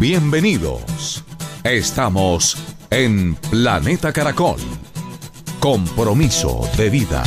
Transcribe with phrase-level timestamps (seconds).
[0.00, 1.22] Bienvenidos.
[1.62, 2.56] Estamos
[2.88, 4.56] en Planeta Caracol.
[5.58, 7.22] Compromiso de vida.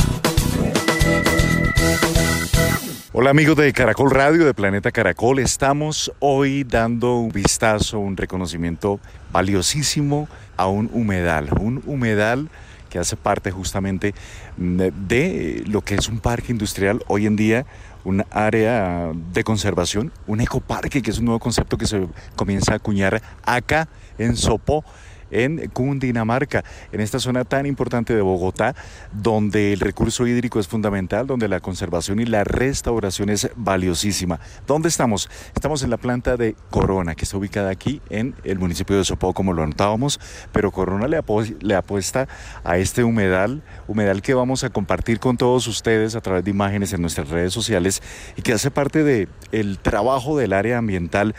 [3.12, 5.38] Hola amigos de Caracol Radio, de Planeta Caracol.
[5.38, 8.98] Estamos hoy dando un vistazo, un reconocimiento
[9.30, 11.50] valiosísimo a un humedal.
[11.60, 12.48] Un humedal
[12.90, 14.14] que hace parte justamente
[14.56, 17.66] de lo que es un parque industrial hoy en día,
[18.04, 22.76] un área de conservación, un ecoparque, que es un nuevo concepto que se comienza a
[22.76, 24.84] acuñar acá en Sopó
[25.30, 28.74] en Cundinamarca, en esta zona tan importante de Bogotá,
[29.12, 34.40] donde el recurso hídrico es fundamental, donde la conservación y la restauración es valiosísima.
[34.66, 35.28] ¿Dónde estamos?
[35.54, 39.32] Estamos en la planta de Corona, que está ubicada aquí en el municipio de Sopó,
[39.34, 40.20] como lo anotábamos,
[40.52, 41.20] pero Corona le,
[41.60, 42.28] le apuesta
[42.64, 46.92] a este humedal, humedal que vamos a compartir con todos ustedes a través de imágenes
[46.92, 48.02] en nuestras redes sociales
[48.36, 51.34] y que hace parte del el trabajo del área ambiental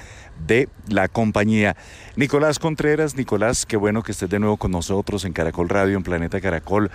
[0.46, 1.76] de la compañía.
[2.16, 6.04] Nicolás Contreras, Nicolás, qué bueno que estés de nuevo con nosotros en Caracol Radio, en
[6.04, 6.92] Planeta Caracol,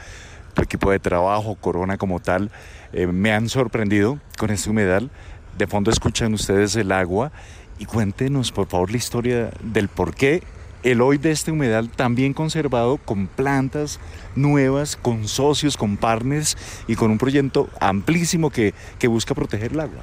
[0.55, 2.51] tu equipo de trabajo, Corona como tal,
[2.93, 5.11] eh, me han sorprendido con este humedal.
[5.57, 7.33] De fondo escuchan ustedes el agua
[7.79, 10.43] y cuéntenos por favor la historia del por qué
[10.83, 14.01] el hoy de este humedal también conservado con plantas
[14.35, 19.81] nuevas, con socios, con partners y con un proyecto amplísimo que, que busca proteger el
[19.81, 20.01] agua.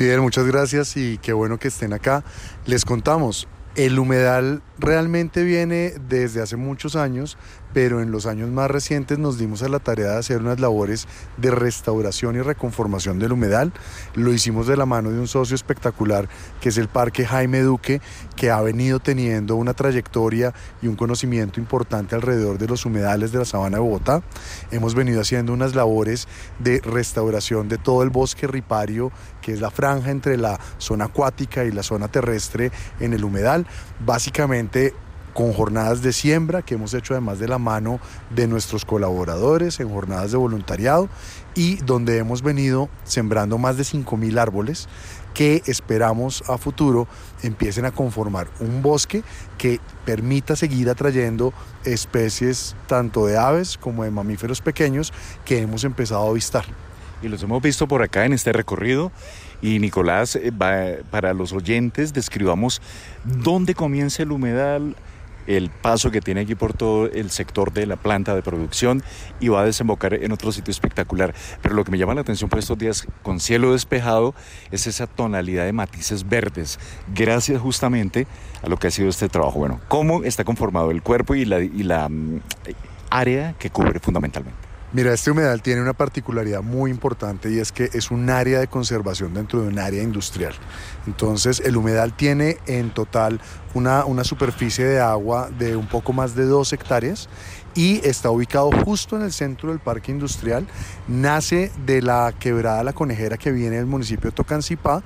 [0.00, 2.24] Muchas gracias y qué bueno que estén acá.
[2.64, 7.36] Les contamos, el humedal realmente viene desde hace muchos años,
[7.72, 11.06] pero en los años más recientes nos dimos a la tarea de hacer unas labores
[11.36, 13.72] de restauración y reconformación del humedal.
[14.14, 16.28] Lo hicimos de la mano de un socio espectacular
[16.60, 18.00] que es el Parque Jaime Duque,
[18.36, 20.52] que ha venido teniendo una trayectoria
[20.82, 24.22] y un conocimiento importante alrededor de los humedales de la sabana de Bogotá.
[24.70, 26.28] Hemos venido haciendo unas labores
[26.58, 31.64] de restauración de todo el bosque ripario, que es la franja entre la zona acuática
[31.64, 33.66] y la zona terrestre en el humedal.
[34.04, 34.94] Básicamente
[35.40, 39.88] con jornadas de siembra que hemos hecho además de la mano de nuestros colaboradores en
[39.88, 41.08] jornadas de voluntariado
[41.54, 44.86] y donde hemos venido sembrando más de 5.000 árboles
[45.32, 47.08] que esperamos a futuro
[47.42, 49.22] empiecen a conformar un bosque
[49.56, 51.54] que permita seguir atrayendo
[51.86, 55.10] especies tanto de aves como de mamíferos pequeños
[55.46, 56.66] que hemos empezado a avistar.
[57.22, 59.12] Y los hemos visto por acá en este recorrido.
[59.62, 60.52] Y Nicolás, eh,
[61.10, 62.80] para los oyentes, describamos
[63.24, 64.96] dónde comienza el humedal,
[65.46, 69.02] el paso que tiene aquí por todo el sector de la planta de producción
[69.40, 71.34] y va a desembocar en otro sitio espectacular.
[71.62, 74.34] Pero lo que me llama la atención por estos días con cielo despejado
[74.70, 76.78] es esa tonalidad de matices verdes,
[77.14, 78.26] gracias justamente
[78.62, 79.58] a lo que ha sido este trabajo.
[79.58, 82.40] Bueno, cómo está conformado el cuerpo y la, y la mm,
[83.10, 84.69] área que cubre fundamentalmente.
[84.92, 88.66] Mira, este humedal tiene una particularidad muy importante y es que es un área de
[88.66, 90.52] conservación dentro de un área industrial.
[91.06, 93.40] Entonces, el humedal tiene en total
[93.74, 97.28] una, una superficie de agua de un poco más de dos hectáreas
[97.76, 100.66] y está ubicado justo en el centro del parque industrial.
[101.06, 105.04] Nace de la quebrada La Conejera que viene del municipio de Tocancipá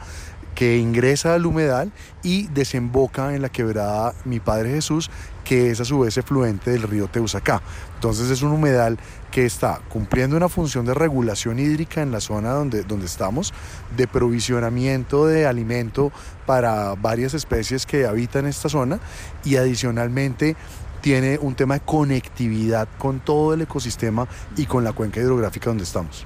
[0.54, 1.92] que ingresa al humedal
[2.22, 5.10] y desemboca en la quebrada Mi Padre Jesús,
[5.44, 7.60] que es a su vez efluente del río Teusacá.
[7.96, 8.98] Entonces es un humedal
[9.34, 13.52] que está cumpliendo una función de regulación hídrica en la zona donde, donde estamos,
[13.96, 16.12] de provisionamiento de alimento
[16.46, 19.00] para varias especies que habitan esta zona
[19.44, 20.54] y adicionalmente
[21.00, 25.82] tiene un tema de conectividad con todo el ecosistema y con la cuenca hidrográfica donde
[25.82, 26.24] estamos.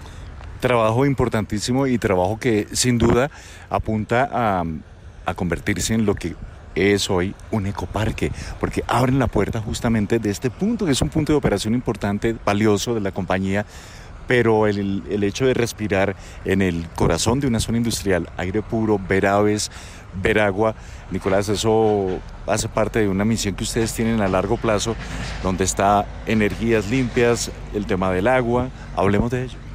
[0.61, 3.31] Trabajo importantísimo y trabajo que sin duda
[3.71, 4.65] apunta a,
[5.25, 6.37] a convertirse en lo que
[6.75, 11.09] es hoy un ecoparque, porque abren la puerta justamente de este punto, que es un
[11.09, 13.67] punto de operación importante, valioso de la compañía,
[14.27, 19.01] pero el, el, hecho de respirar en el corazón de una zona industrial, aire puro,
[19.09, 19.71] ver aves,
[20.23, 20.75] ver agua,
[21.11, 24.95] Nicolás, eso hace parte de una misión que ustedes tienen a largo plazo,
[25.43, 29.68] donde está energías limpias, el tema del agua, hablemos de ello.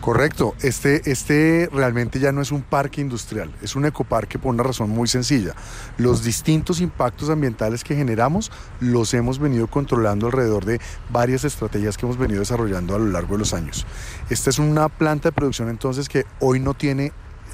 [0.00, 4.62] Correcto, este, este realmente ya no es un parque industrial, es un ecoparque por una
[4.62, 5.54] razón muy sencilla.
[5.98, 8.50] Los distintos impactos ambientales que generamos
[8.80, 10.80] los hemos venido controlando alrededor de
[11.10, 13.84] varias estrategias que hemos venido desarrollando a lo largo de los años.
[14.30, 17.12] Esta es una planta de producción entonces que hoy no tiene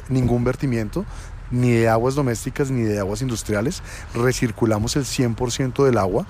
[0.08, 1.04] ningún vertimiento,
[1.50, 3.82] ni de aguas domésticas ni de aguas industriales.
[4.14, 6.26] Recirculamos el 100% del agua.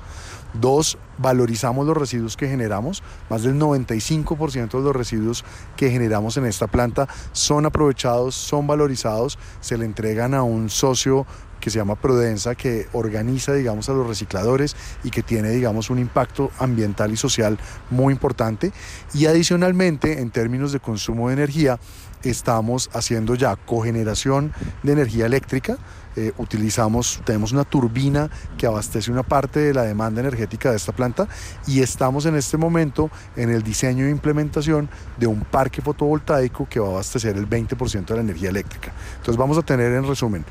[0.61, 3.03] Dos, valorizamos los residuos que generamos.
[3.31, 5.45] Más del 95% de los residuos
[5.77, 11.27] que generamos en esta planta son aprovechados, son valorizados, se le entregan a un socio
[11.61, 15.99] que se llama Prudenza, que organiza, digamos, a los recicladores y que tiene, digamos, un
[15.99, 17.59] impacto ambiental y social
[17.91, 18.73] muy importante.
[19.15, 21.79] Y adicionalmente, en términos de consumo de energía,
[22.23, 25.79] estamos haciendo ya cogeneración de energía eléctrica.
[26.17, 30.93] Eh, utilizamos, tenemos una turbina que abastece una parte de la demanda energética de esta
[30.93, 31.29] planta
[31.67, 36.81] y estamos en este momento en el diseño e implementación de un parque fotovoltaico que
[36.81, 38.93] va a abastecer el 20% de la energía eléctrica.
[39.17, 40.45] Entonces vamos a tener en resumen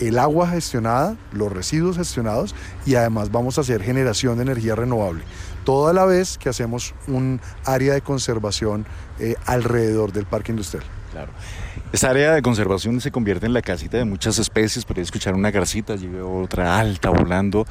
[0.00, 2.54] el agua gestionada, los residuos gestionados
[2.84, 5.24] y además vamos a hacer generación de energía renovable.
[5.64, 8.86] Toda la vez que hacemos un área de conservación
[9.18, 10.84] eh, alrededor del parque industrial.
[11.16, 11.32] Claro.
[11.94, 14.84] Esta área de conservación se convierte en la casita de muchas especies.
[14.84, 17.66] Podría escuchar una garcita, y otra alta volando,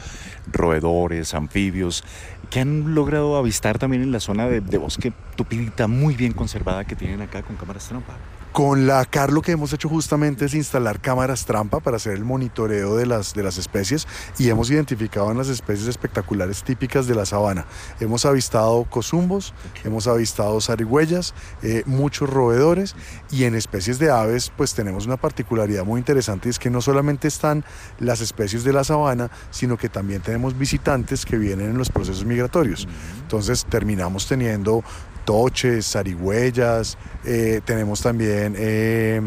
[0.51, 2.03] roedores, anfibios,
[2.49, 6.85] que han logrado avistar también en la zona de, de bosque tupidita muy bien conservada
[6.85, 8.15] que tienen acá con cámaras trampa.
[8.55, 12.23] Con la CAR lo que hemos hecho justamente es instalar cámaras trampa para hacer el
[12.23, 14.07] monitoreo de las, de las especies
[14.39, 17.65] y hemos identificado en las especies espectaculares típicas de la sabana.
[17.99, 19.53] Hemos avistado cozumbos,
[19.83, 22.95] hemos avistado zarigüeyas, eh, muchos roedores
[23.29, 26.79] y en especies de aves pues tenemos una particularidad muy interesante y es que no
[26.79, 27.65] solamente están
[27.99, 32.23] las especies de la sabana, sino que también tenemos visitantes que vienen en los procesos
[32.23, 32.87] migratorios.
[33.21, 34.81] Entonces terminamos teniendo
[35.25, 39.19] toches, zarigüeyas, eh, tenemos también eh,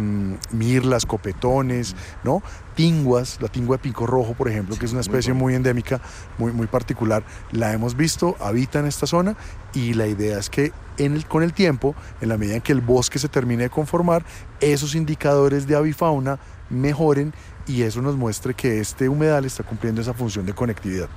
[0.53, 2.43] mirlas, copetones, ¿no?
[2.75, 6.01] Tinguas, la tingua de pico rojo, por ejemplo, que es una especie muy, endémica,
[6.39, 9.37] muy, muy particular, la hemos visto, habita en esta zona
[9.75, 12.73] y la idea es que en el, con el tiempo, en la medida en que
[12.73, 14.25] el bosque se termine de conformar,
[14.61, 16.39] esos indicadores de avifauna
[16.71, 17.35] mejoren
[17.67, 21.09] y eso nos muestre que este humedal está cumpliendo esa función de conectividad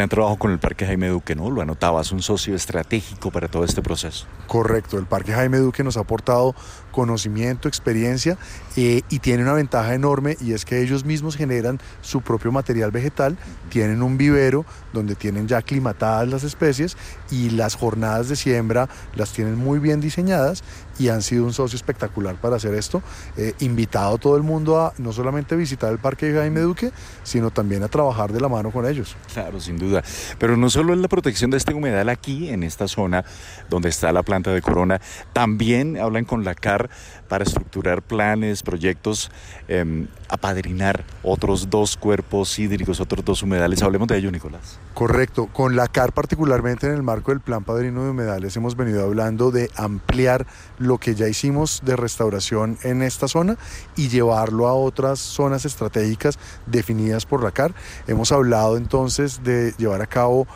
[0.00, 1.50] han trabajado con el Parque Jaime Duque, ¿no?
[1.50, 4.26] Lo anotabas, un socio estratégico para todo este proceso.
[4.46, 6.54] Correcto, el Parque Jaime Duque nos ha aportado
[6.90, 8.36] conocimiento, experiencia
[8.76, 12.90] eh, y tiene una ventaja enorme y es que ellos mismos generan su propio material
[12.90, 13.36] vegetal,
[13.68, 16.96] tienen un vivero donde tienen ya aclimatadas las especies
[17.30, 20.62] y las jornadas de siembra las tienen muy bien diseñadas
[20.98, 23.02] y han sido un socio espectacular para hacer esto.
[23.36, 26.92] Eh, invitado a todo el mundo a no solamente visitar el Parque Jaime Duque,
[27.22, 29.16] sino también a trabajar de la mano con ellos.
[29.32, 30.02] Claro, sin duda.
[30.38, 33.24] Pero no solo es la protección de este humedal aquí, en esta zona
[33.68, 35.00] donde está la planta de Corona,
[35.32, 36.90] también hablan con la CAR
[37.30, 39.30] para estructurar planes, proyectos,
[39.68, 43.84] em, apadrinar otros dos cuerpos hídricos, otros dos humedales.
[43.84, 44.80] Hablemos de ello, Nicolás.
[44.94, 45.46] Correcto.
[45.46, 49.52] Con la CAR, particularmente en el marco del Plan Padrino de Humedales, hemos venido hablando
[49.52, 50.44] de ampliar
[50.78, 53.56] lo que ya hicimos de restauración en esta zona
[53.94, 56.36] y llevarlo a otras zonas estratégicas
[56.66, 57.72] definidas por la CAR.
[58.08, 60.48] Hemos hablado entonces de llevar a cabo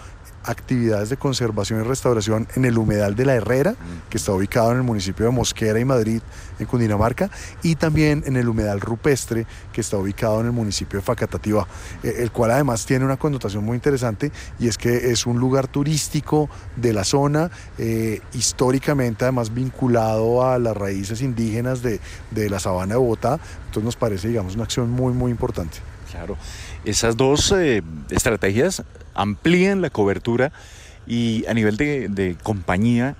[0.45, 4.11] actividades de conservación y restauración en el humedal de la Herrera, mm.
[4.11, 6.21] que está ubicado en el municipio de Mosquera y Madrid,
[6.59, 7.31] en Cundinamarca,
[7.63, 11.67] y también en el humedal rupestre, que está ubicado en el municipio de Facatativá,
[12.03, 15.67] eh, el cual además tiene una connotación muy interesante y es que es un lugar
[15.69, 22.01] turístico de la zona, eh, históricamente además vinculado a las raíces indígenas de,
[22.31, 25.79] de la sabana de Bogotá, entonces nos parece, digamos, una acción muy, muy importante.
[26.11, 26.37] Claro,
[26.85, 30.53] esas dos eh, estrategias amplían la cobertura
[31.07, 33.17] y a nivel de, compañía,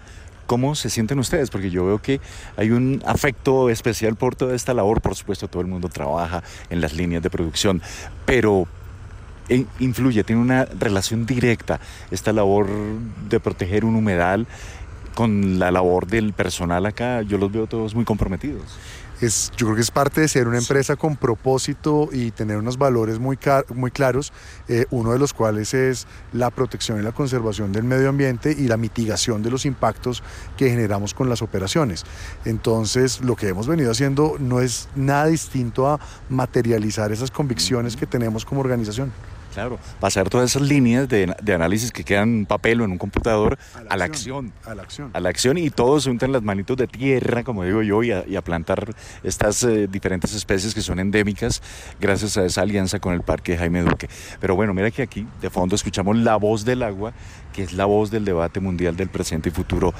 [0.47, 1.51] ¿cómo se sienten ustedes?
[1.51, 2.21] Porque yo veo que
[2.57, 6.81] hay un afecto especial por toda esta labor, por supuesto todo el mundo trabaja en
[6.81, 7.83] las líneas de producción,
[8.25, 8.67] pero
[9.49, 12.69] eh, influye, tiene una relación directa esta labor
[13.29, 14.47] de proteger un humedal
[15.15, 18.79] con la labor del personal acá, yo los veo todos muy comprometidos
[19.21, 23.19] yo creo que es parte de ser una empresa con propósito y tener unos valores
[23.19, 23.39] muy,
[23.75, 24.33] muy claros,
[24.69, 28.69] eh, uno de los cuales es la protección y la conservación del medio ambiente y
[28.69, 30.23] la mitigación de los impactos
[30.57, 32.05] que generamos con las operaciones.
[32.45, 38.07] Entonces, lo que hemos venido haciendo no es nada distinto a materializar esas convicciones que
[38.07, 39.13] tenemos como organización.
[39.55, 43.57] Claro, pasar todas esas líneas de, análisis que quedan en papel o en un computador
[43.89, 45.11] a la, acción, A la acción.
[45.15, 48.11] A la acción y todos se untan las manitos de tierra, como digo yo, y
[48.11, 51.63] a, plantar estas eh, diferentes especies que son endémicas
[52.01, 54.09] gracias a esa alianza con el Parque Jaime Duque.
[54.41, 57.13] Pero bueno, mira que aquí de fondo escuchamos la voz del agua,
[57.53, 59.95] que es la voz del debate mundial del presente y futuro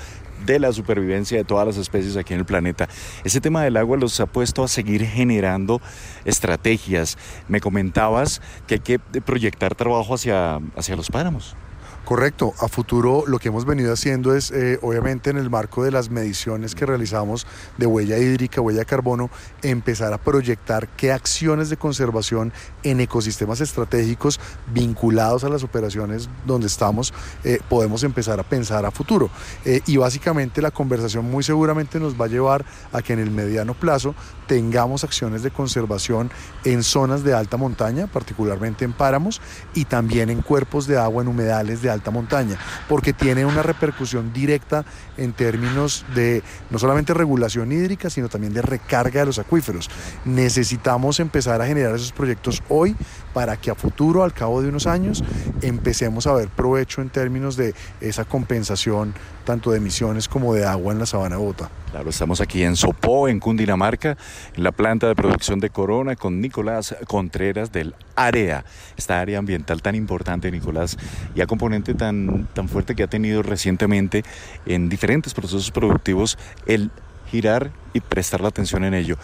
[0.45, 2.89] de la supervivencia de todas las especies aquí en el planeta.
[3.25, 5.81] Ese tema del agua los ha puesto a seguir generando
[6.25, 7.19] estrategias.
[7.49, 11.57] Me comentabas que hay que proyectar trabajo hacia, hacia los páramos.
[12.05, 15.91] Correcto, a futuro lo que hemos venido haciendo es, eh, obviamente en el marco de
[15.91, 17.47] las mediciones que realizamos
[17.79, 19.31] de huella hídrica, huella carbono,
[19.63, 24.39] empezar a proyectar qué acciones de conservación en ecosistemas estratégicos
[24.75, 29.31] vinculados a las operaciones donde estamos eh, podemos empezar a pensar a futuro.
[29.65, 33.31] Eh, y básicamente la conversación muy seguramente nos va a llevar a que en el
[33.31, 34.15] mediano plazo
[34.47, 36.31] tengamos acciones de conservación
[36.65, 39.41] en zonas de alta montaña, particularmente en páramos,
[39.73, 42.59] y también en cuerpos de agua en humedales de alta montaña,
[42.89, 44.85] porque tiene una repercusión directa
[45.17, 49.91] en términos de no solamente regulación hídrica, sino también de recarga de los acuíferos.
[50.25, 52.97] Necesitamos empezar a generar esos proyectos hoy
[53.33, 55.25] para que a futuro, al cabo de unos años,
[55.63, 60.93] empecemos a ver provecho en términos de esa compensación tanto de emisiones como de agua
[60.93, 61.71] en la sabana Bogotá.
[61.91, 64.17] Claro, estamos aquí en Sopó, en Cundinamarca,
[64.55, 68.65] en la planta de producción de Corona con Nicolás Contreras del área,
[68.97, 70.97] esta área ambiental tan importante, Nicolás,
[71.35, 71.47] y a
[71.93, 74.25] tan, tan fuerte que ha tenido recientemente
[74.65, 76.91] en diferentes procesos productivos el
[77.31, 79.17] girar y prestar la atención en ello.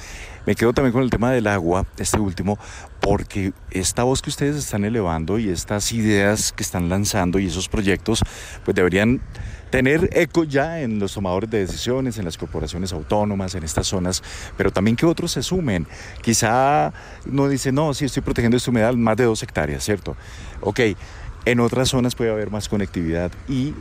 [0.46, 2.58] Me quedo también con el tema del agua, este último,
[3.00, 7.68] porque esta voz que ustedes están elevando y estas ideas que están lanzando y esos
[7.68, 8.22] proyectos,
[8.64, 9.20] pues deberían
[9.70, 14.22] tener eco ya en los tomadores de decisiones, en las corporaciones autónomas, en estas zonas,
[14.56, 15.86] pero también que otros se sumen.
[16.22, 16.92] Quizá
[17.26, 20.16] no dice, no, sí estoy protegiendo esta humedad más de dos hectáreas, ¿cierto?
[20.60, 20.80] Ok,
[21.44, 23.74] en otras zonas puede haber más conectividad y,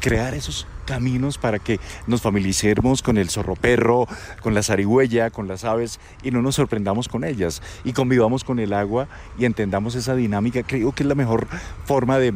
[0.00, 4.06] crear esos caminos para que nos familiaricemos con el zorro perro,
[4.42, 8.58] con la zarigüeya, con las aves y no nos sorprendamos con ellas y convivamos con
[8.58, 10.62] el agua y entendamos esa dinámica.
[10.62, 11.46] Creo que es la mejor
[11.86, 12.34] forma de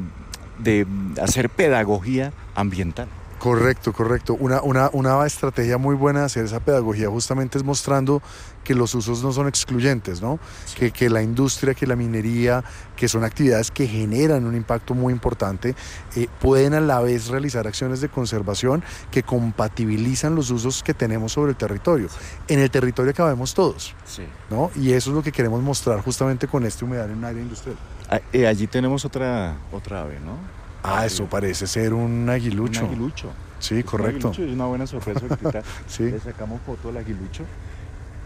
[0.63, 0.87] de
[1.21, 3.09] hacer pedagogía ambiental.
[3.39, 4.37] Correcto, correcto.
[4.39, 8.23] Una, una, una, estrategia muy buena de hacer esa pedagogía justamente es mostrando
[8.65, 10.39] que los usos no son excluyentes, ¿no?
[10.77, 12.65] Que, que, la industria, que la minería,
[12.97, 15.75] que son actividades que generan un impacto muy importante,
[16.17, 21.33] eh, pueden a la vez realizar acciones de conservación que compatibilizan los usos que tenemos
[21.33, 22.09] sobre el territorio.
[22.49, 24.25] En el territorio cabemos todos, sí.
[24.51, 24.71] ¿no?
[24.77, 27.77] Y eso es lo que queremos mostrar justamente con este humedal en un área industrial.
[28.09, 30.37] Ah, eh, allí tenemos otra, otra ave, ¿no?
[30.83, 32.81] Ah, eso parece ser un aguilucho.
[32.81, 33.31] Un aguilucho.
[33.59, 34.29] Sí, correcto.
[34.29, 35.21] Un aguilucho, es una buena sorpresa.
[35.87, 36.05] sí.
[36.05, 37.45] Le sacamos foto del aguilucho.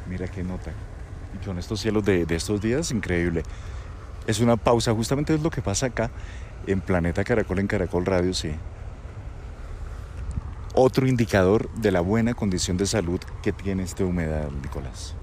[0.09, 0.73] Mira qué nota.
[1.35, 3.43] Y con estos cielos de, de estos días, increíble.
[4.27, 6.11] Es una pausa, justamente es lo que pasa acá
[6.67, 8.51] en Planeta Caracol, en Caracol Radio, sí.
[10.75, 15.15] Otro indicador de la buena condición de salud que tiene este humedal, Nicolás.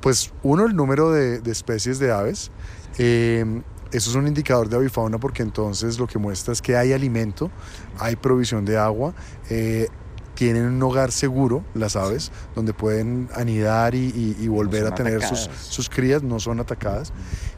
[0.00, 2.50] Pues uno, el número de, especies de aves.
[2.98, 6.92] Eh, eso es un indicador de avifauna porque entonces lo que muestra es que hay
[6.92, 7.50] alimento,
[7.98, 9.14] hay provisión de agua,
[9.48, 9.88] eh,
[10.36, 15.90] tienen un hogar seguro, las aves, donde pueden anidar y, volver a tener sus, sus,
[15.90, 17.12] crías, no son atacadas.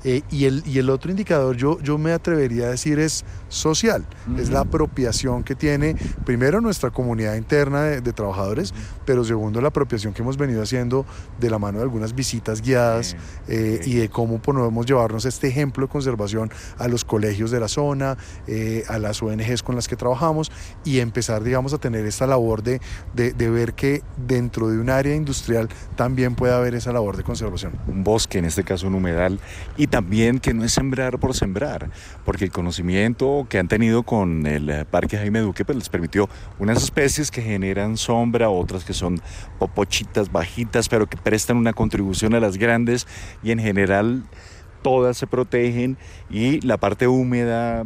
[0.05, 4.07] Eh, y, el, y el otro indicador, yo, yo me atrevería a decir, es social,
[4.39, 8.73] es la apropiación que tiene, primero, nuestra comunidad interna de, trabajadores,
[9.05, 11.05] pero segundo, la apropiación que hemos venido haciendo
[11.39, 13.17] de la mano de algunas visitas guiadas
[13.49, 17.69] eh, y de cómo podemos llevarnos este ejemplo de conservación a los colegios de la
[17.69, 20.51] zona, eh, a las ONGs con las que trabajamos
[20.85, 22.81] y empezar, digamos, a tener esta labor de,
[23.15, 27.25] de, de ver que dentro de un área industrial también puede haber esa labor de
[27.25, 27.73] conservación.
[27.89, 29.41] Un bosque, en este caso un humedal,
[29.77, 31.91] y también que no es sembrar por sembrar,
[32.25, 36.29] porque el conocimiento que han tenido con el eh, Parque Jaime Duque pues les permitió
[36.59, 39.21] unas especies que generan sombra, otras que son
[39.59, 43.07] popochitas bajitas, pero que prestan una contribución a las grandes
[43.43, 44.25] y en general
[44.83, 45.99] todas se protegen
[46.31, 47.85] y la parte húmeda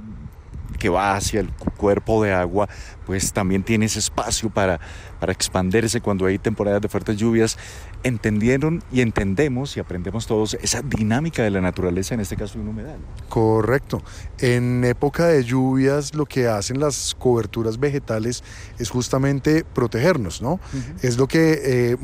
[0.78, 2.68] que va hacia el cuerpo de agua,
[3.06, 4.80] pues también tiene ese espacio para,
[5.20, 7.58] para expandirse cuando hay temporadas de fuertes lluvias
[8.04, 12.60] entendieron y entendemos y aprendemos todos esa dinámica de la naturaleza, en este caso de
[12.60, 12.98] un humedal.
[13.28, 14.02] Correcto.
[14.38, 18.42] En época de lluvias lo que hacen las coberturas vegetales
[18.78, 20.60] es justamente protegernos, ¿no?
[21.02, 21.96] Es lo que eh,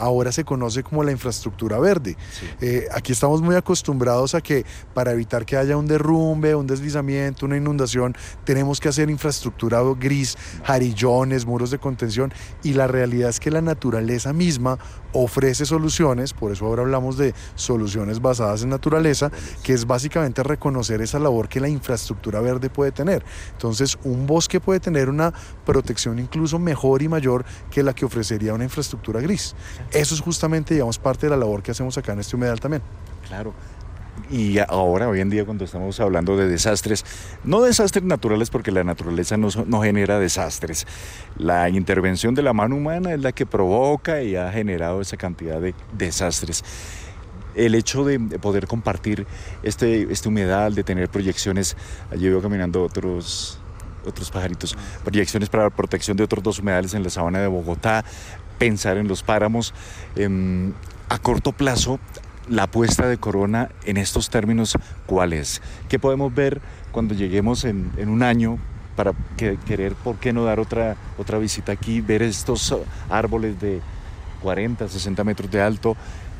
[0.00, 2.16] ahora se conoce como la infraestructura verde.
[2.60, 7.46] Eh, aquí estamos muy acostumbrados a que para evitar que haya un derrumbe, un deslizamiento,
[7.46, 13.40] una inundación, tenemos que hacer infraestructura gris, jarillones, muros de contención y la realidad es
[13.40, 14.78] que la naturaleza misma
[15.12, 19.30] ofrece soluciones, por eso ahora hablamos de soluciones basadas en naturaleza,
[19.62, 23.24] que es básicamente reconocer esa labor que la infraestructura verde puede tener.
[23.52, 25.32] Entonces, un bosque puede tener una
[25.64, 29.54] protección incluso mejor y mayor que la que ofrecería una infraestructura gris.
[29.90, 32.82] Eso es justamente, digamos, parte de la labor que hacemos acá en este humedal también.
[33.26, 33.54] Claro
[34.30, 37.04] y ahora, hoy en día, cuando estamos hablando de desastres,
[37.44, 40.86] no desastres naturales porque la naturaleza no, no, genera desastres,
[41.36, 45.60] la intervención de la mano humana es la que provoca y ha generado esa cantidad
[45.60, 46.64] de desastres.
[47.54, 49.26] El hecho de poder compartir
[49.62, 51.76] este, este humedal, de tener proyecciones,
[52.10, 53.58] allí veo caminando otros
[54.06, 54.76] otros pajaritos.
[55.02, 58.04] Proyecciones para la protección de otros dos humedales en la sabana de Bogotá,
[58.58, 59.74] pensar en los páramos.
[60.14, 60.72] Em,
[61.08, 62.00] a corto plazo,
[62.48, 64.76] la apuesta de Corona en estos términos,
[65.06, 65.60] ¿cuál es?
[65.88, 66.60] ¿Qué podemos ver
[66.92, 68.58] cuando lleguemos en, un año
[68.94, 72.74] para querer, ¿por qué no dar otra, otra visita aquí, ver estos
[73.10, 73.80] árboles de
[74.42, 75.96] 40, 60 metros de alto?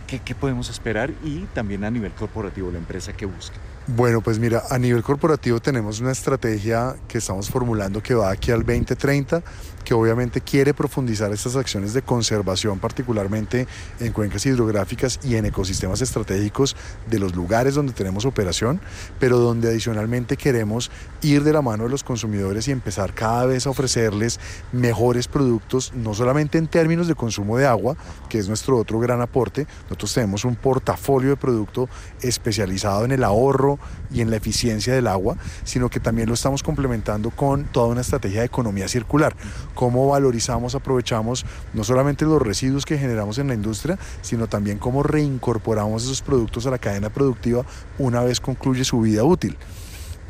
[0.06, 1.10] ¿Qué, qué podemos esperar?
[1.24, 3.56] Y también a nivel corporativo, la empresa que busca.
[3.88, 8.50] Bueno, pues mira, a nivel corporativo tenemos una estrategia que estamos formulando que va aquí
[8.50, 9.44] al 2030
[9.86, 13.68] que obviamente quiere profundizar estas acciones de conservación, particularmente
[14.00, 16.74] en cuencas hidrográficas y en ecosistemas estratégicos
[17.08, 18.80] de los lugares donde tenemos operación,
[19.20, 20.90] pero donde adicionalmente queremos
[21.22, 24.40] ir de la mano de los consumidores y empezar cada vez a ofrecerles
[24.72, 27.96] mejores productos, no solamente en términos de consumo de agua,
[28.28, 31.88] que es nuestro otro gran aporte, nosotros tenemos un portafolio de producto
[32.22, 33.75] especializado en el ahorro
[34.10, 38.00] y en la eficiencia del agua, sino que también lo estamos complementando con toda una
[38.00, 39.36] estrategia de economía circular
[39.74, 45.02] cómo valorizamos, aprovechamos no solamente los residuos que generamos en la industria, sino también cómo
[45.02, 47.64] reincorporamos esos productos a la cadena productiva
[47.98, 49.56] una vez concluye su vida útil.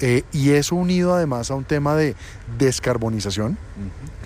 [0.00, 2.14] Eh, y eso unido además a un tema de
[2.58, 3.56] descarbonización,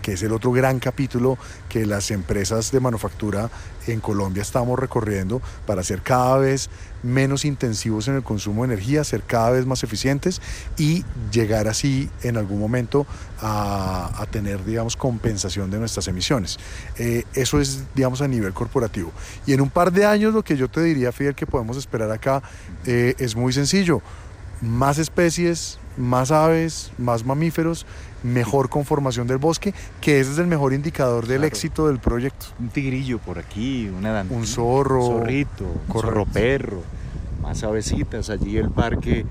[0.02, 3.50] que es el otro gran capítulo que las empresas de manufactura
[3.86, 6.70] en Colombia estamos recorriendo para ser cada vez
[7.02, 10.40] menos intensivos en el consumo de energía, ser cada vez más eficientes
[10.76, 13.06] y llegar así en algún momento
[13.40, 16.58] a, tener, digamos, compensación de nuestras emisiones.
[16.98, 19.12] Eh, eso es, digamos, a nivel corporativo.
[19.46, 22.10] Y en un par de años lo que yo te diría, Fidel, que podemos esperar
[22.10, 22.42] acá
[22.84, 24.02] eh, es muy sencillo
[24.60, 27.86] más especies, más aves, más mamíferos,
[28.22, 32.46] mejor conformación del bosque, que ese es el mejor indicador del éxito del proyecto.
[32.58, 36.82] Un tigrillo por aquí, una un zorro, un zorrito, un zorro perro,
[37.42, 39.26] más avecitas, allí el parque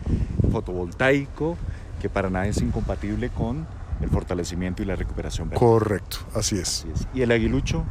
[0.51, 1.57] fotovoltaico,
[2.01, 3.67] que para nada es incompatible con
[4.01, 5.49] el fortalecimiento y la recuperación.
[5.49, 6.85] Correcto, así es.
[6.85, 7.07] así es.
[7.13, 7.83] Y el aguilucho,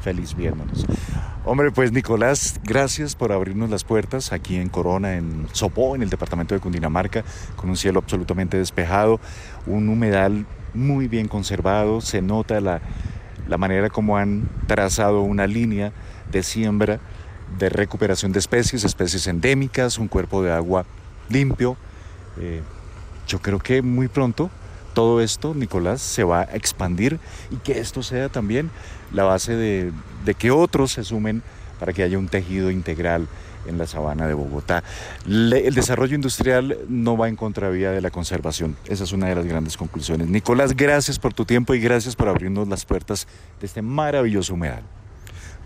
[0.00, 0.86] feliz viéndonos.
[1.44, 6.10] Hombre, pues Nicolás, gracias por abrirnos las puertas aquí en Corona, en Sopó, en el
[6.10, 7.24] departamento de Cundinamarca,
[7.56, 9.20] con un cielo absolutamente despejado,
[9.66, 12.80] un humedal muy bien conservado, se nota la,
[13.58, 15.92] manera como han trazado una línea
[16.30, 17.00] de siembra,
[17.58, 20.84] de recuperación de especies, especies endémicas, un cuerpo de agua
[21.28, 21.76] limpio.
[22.38, 22.62] Eh,
[23.26, 24.50] yo creo que muy pronto
[24.94, 27.18] todo esto, Nicolás, se va a expandir
[27.50, 28.70] y que esto sea también
[29.12, 29.92] la base de,
[30.38, 31.42] que otros se sumen
[31.78, 33.26] para que haya un tejido integral
[33.66, 34.82] en la sabana de Bogotá.
[35.26, 38.76] el desarrollo industrial no va en contravía de la conservación.
[38.86, 40.28] Esa es una de las grandes conclusiones.
[40.28, 43.26] Nicolás, gracias por tu tiempo y gracias por abrirnos las puertas
[43.60, 44.82] de este maravilloso humedal.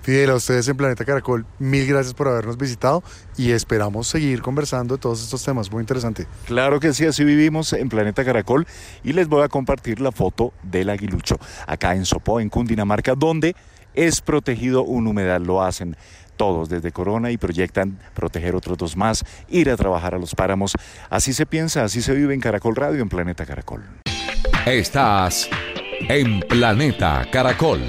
[0.05, 3.03] Fidel, a ustedes en Planeta Caracol, mil gracias por habernos visitado
[3.39, 5.73] y esperamos seguir conversando de todos estos temas.
[5.73, 6.27] Muy interesante.
[6.45, 8.67] Claro que sí, así vivimos en Planeta Caracol
[9.03, 13.57] y les voy a compartir la foto del aguilucho acá en Sopó, en Cundinamarca, donde
[13.95, 15.45] es protegido un humedal.
[15.45, 15.97] Lo hacen
[16.37, 20.75] todos desde Corona y proyectan proteger otros dos más, ir a trabajar a los páramos.
[21.09, 23.83] Así se piensa, así se vive en Caracol Radio, en Planeta Caracol.
[24.67, 25.49] Estás
[26.11, 27.81] en Planeta Caracol.